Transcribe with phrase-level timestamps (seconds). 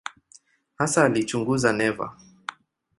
[0.77, 2.17] Hasa alichunguza neva.